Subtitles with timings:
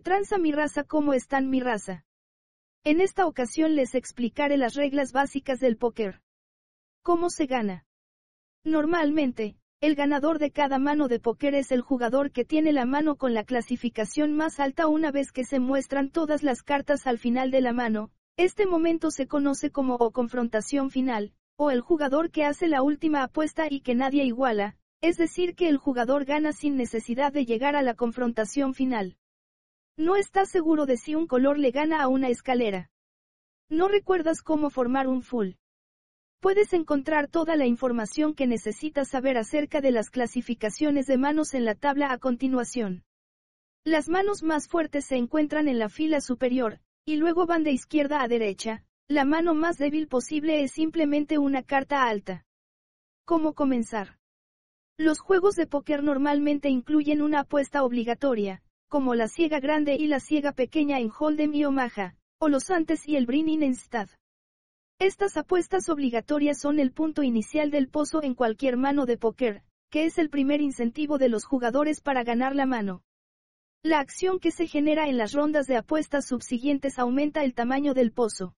[0.00, 0.84] Tranza mi raza?
[0.84, 2.04] ¿Cómo están mi raza?
[2.84, 6.20] En esta ocasión les explicaré las reglas básicas del póker.
[7.02, 7.86] ¿Cómo se gana?
[8.64, 13.16] Normalmente, el ganador de cada mano de póker es el jugador que tiene la mano
[13.16, 17.50] con la clasificación más alta una vez que se muestran todas las cartas al final
[17.50, 18.10] de la mano.
[18.36, 23.22] Este momento se conoce como o confrontación final, o el jugador que hace la última
[23.22, 27.76] apuesta y que nadie iguala, es decir que el jugador gana sin necesidad de llegar
[27.76, 29.16] a la confrontación final.
[29.98, 32.88] No estás seguro de si un color le gana a una escalera.
[33.68, 35.54] No recuerdas cómo formar un full.
[36.40, 41.64] Puedes encontrar toda la información que necesitas saber acerca de las clasificaciones de manos en
[41.64, 43.02] la tabla a continuación.
[43.84, 48.22] Las manos más fuertes se encuentran en la fila superior, y luego van de izquierda
[48.22, 48.84] a derecha.
[49.08, 52.46] La mano más débil posible es simplemente una carta alta.
[53.24, 54.16] ¿Cómo comenzar?
[54.96, 60.18] Los juegos de póker normalmente incluyen una apuesta obligatoria, como la ciega grande y la
[60.18, 64.08] ciega pequeña en Hold'em y Omaha, o los antes y el Brin en Stad.
[64.98, 70.06] Estas apuestas obligatorias son el punto inicial del pozo en cualquier mano de póker, que
[70.06, 73.02] es el primer incentivo de los jugadores para ganar la mano.
[73.84, 78.10] La acción que se genera en las rondas de apuestas subsiguientes aumenta el tamaño del
[78.10, 78.54] pozo.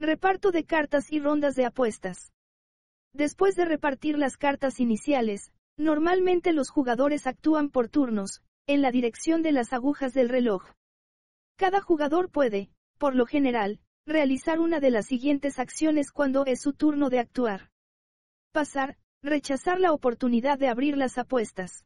[0.00, 2.32] Reparto de cartas y rondas de apuestas.
[3.12, 9.42] Después de repartir las cartas iniciales, normalmente los jugadores actúan por turnos, en la dirección
[9.42, 10.64] de las agujas del reloj.
[11.56, 16.72] Cada jugador puede, por lo general, realizar una de las siguientes acciones cuando es su
[16.72, 17.70] turno de actuar.
[18.52, 21.84] Pasar, rechazar la oportunidad de abrir las apuestas.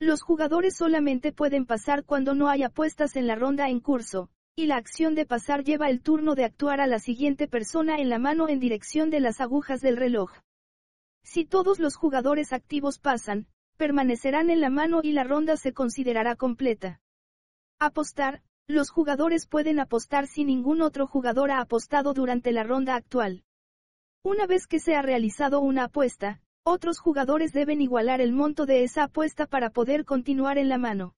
[0.00, 4.66] Los jugadores solamente pueden pasar cuando no hay apuestas en la ronda en curso, y
[4.66, 8.18] la acción de pasar lleva el turno de actuar a la siguiente persona en la
[8.18, 10.30] mano en dirección de las agujas del reloj.
[11.24, 13.46] Si todos los jugadores activos pasan,
[13.76, 17.00] permanecerán en la mano y la ronda se considerará completa.
[17.78, 23.44] Apostar, los jugadores pueden apostar si ningún otro jugador ha apostado durante la ronda actual.
[24.22, 28.84] Una vez que se ha realizado una apuesta, otros jugadores deben igualar el monto de
[28.84, 31.14] esa apuesta para poder continuar en la mano.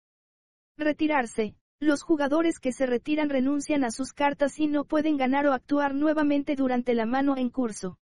[0.77, 1.55] Retirarse.
[1.79, 5.95] Los jugadores que se retiran renuncian a sus cartas y no pueden ganar o actuar
[5.95, 7.99] nuevamente durante la mano en curso.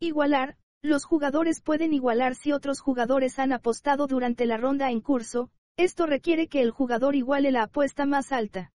[0.00, 0.56] Igualar.
[0.82, 6.06] Los jugadores pueden igualar si otros jugadores han apostado durante la ronda en curso, esto
[6.06, 8.72] requiere que el jugador iguale la apuesta más alta.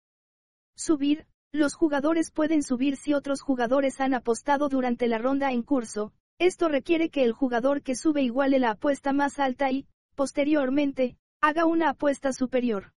[0.77, 1.27] Subir.
[1.55, 6.15] Los jugadores pueden subir si otros jugadores han apostado durante la ronda en curso.
[6.39, 11.67] Esto requiere que el jugador que sube iguale la apuesta más alta y, posteriormente, haga
[11.67, 12.95] una apuesta superior.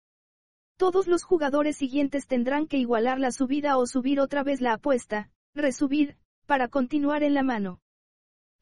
[0.77, 5.31] Todos los jugadores siguientes tendrán que igualar la subida o subir otra vez la apuesta,
[5.57, 6.17] resubir,
[6.47, 7.81] para continuar en la mano.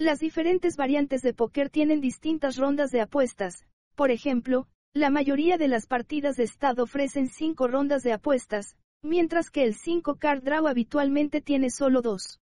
[0.03, 3.69] Las diferentes variantes de póker tienen distintas rondas de apuestas.
[3.95, 8.75] Por ejemplo, la mayoría de las partidas de estado ofrecen 5 rondas de apuestas,
[9.05, 12.41] mientras que el 5 card draw habitualmente tiene solo dos.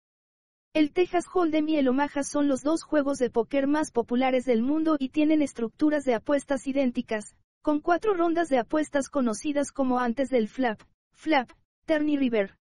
[0.74, 4.60] El Texas Hold'em y el Omaha son los dos juegos de póker más populares del
[4.60, 10.28] mundo y tienen estructuras de apuestas idénticas, con cuatro rondas de apuestas conocidas como antes
[10.28, 10.82] del flap,
[11.14, 11.50] flap,
[11.86, 12.58] turn y river.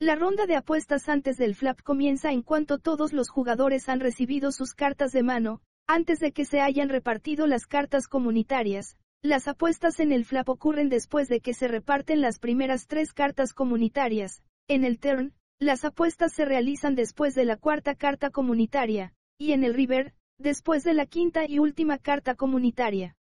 [0.00, 4.52] La ronda de apuestas antes del flap comienza en cuanto todos los jugadores han recibido
[4.52, 9.98] sus cartas de mano, antes de que se hayan repartido las cartas comunitarias, las apuestas
[9.98, 14.44] en el flap ocurren después de que se reparten las primeras tres cartas comunitarias.
[14.68, 19.64] En el turn, las apuestas se realizan después de la cuarta carta comunitaria, y en
[19.64, 23.16] el river, después de la quinta y última carta comunitaria.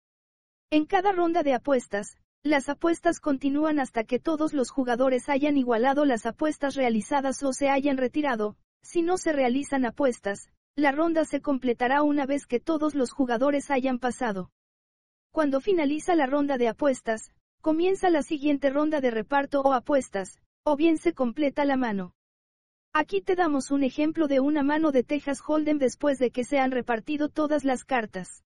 [0.71, 6.03] En cada ronda de apuestas, las apuestas continúan hasta que todos los jugadores hayan igualado
[6.03, 8.57] las apuestas realizadas o se hayan retirado.
[8.83, 13.71] Si no se realizan apuestas, la ronda se completará una vez que todos los jugadores
[13.71, 14.51] hayan pasado.
[15.31, 17.31] Cuando finaliza la ronda de apuestas,
[17.61, 22.13] comienza la siguiente ronda de reparto o apuestas, o bien se completa la mano.
[22.91, 26.59] Aquí te damos un ejemplo de una mano de Texas Hold'em después de que se
[26.59, 28.43] han repartido todas las cartas.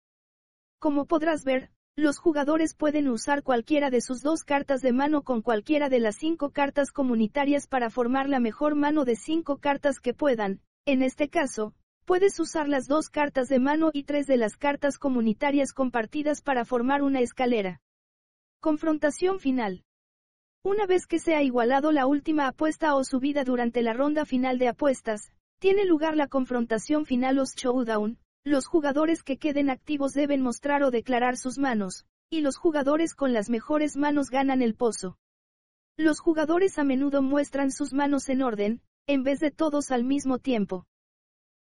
[0.79, 5.41] Como podrás ver, los jugadores pueden usar cualquiera de sus dos cartas de mano con
[5.41, 10.13] cualquiera de las cinco cartas comunitarias para formar la mejor mano de cinco cartas que
[10.13, 11.73] puedan, En este caso,
[12.05, 16.63] puedes usar las dos cartas de mano y tres de las cartas comunitarias compartidas para
[16.63, 17.81] formar una escalera.
[18.61, 19.83] Confrontación final.
[20.63, 24.59] Una vez que se ha igualado la última apuesta o subida durante la ronda final
[24.59, 30.41] de apuestas, tiene lugar la confrontación final o showdown, los jugadores que queden activos deben
[30.41, 35.17] mostrar o declarar sus manos, y los jugadores con las mejores manos ganan el pozo.
[35.97, 40.39] Los jugadores a menudo muestran sus manos en orden, en vez de todos al mismo
[40.39, 40.85] tiempo.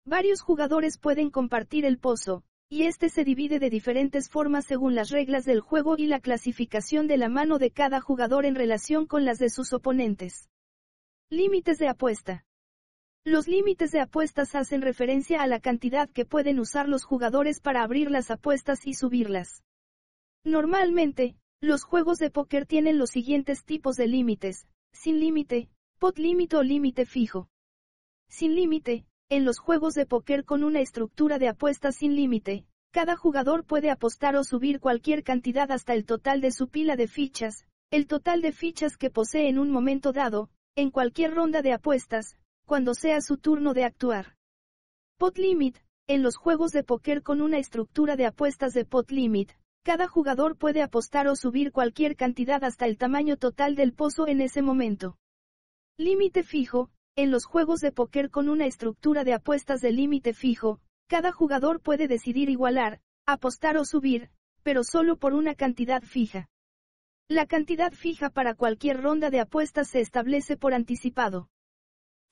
[0.04, 5.10] Varios jugadores pueden compartir el pozo, y este se divide de diferentes formas según las
[5.10, 9.24] reglas del juego y la clasificación de la mano de cada jugador en relación con
[9.24, 10.48] las de sus oponentes.
[11.30, 12.45] Límites de apuesta.
[13.26, 17.82] Los límites de apuestas hacen referencia a la cantidad que pueden usar los jugadores para
[17.82, 19.64] abrir las apuestas y subirlas.
[20.44, 25.68] Normalmente, los juegos de póker tienen los siguientes tipos de límites, sin límite,
[25.98, 27.48] pot límite o límite fijo.
[28.28, 33.16] Sin límite, en los juegos de póker con una estructura de apuestas sin límite, cada
[33.16, 37.66] jugador puede apostar o subir cualquier cantidad hasta el total de su pila de fichas,
[37.90, 42.36] el total de fichas que posee en un momento dado, en cualquier ronda de apuestas,
[42.66, 44.34] cuando sea su turno de actuar.
[45.18, 45.78] Pot Limit,
[46.08, 49.52] en los juegos de póker con una estructura de apuestas de Pot Limit,
[49.84, 54.40] cada jugador puede apostar o subir cualquier cantidad hasta el tamaño total del pozo en
[54.40, 55.16] ese momento.
[55.96, 60.80] Límite fijo, en los juegos de póker con una estructura de apuestas de límite fijo,
[61.08, 64.28] cada jugador puede decidir igualar, apostar o subir,
[64.64, 66.48] pero solo por una cantidad fija.
[67.28, 71.48] La cantidad fija para cualquier ronda de apuestas se establece por anticipado.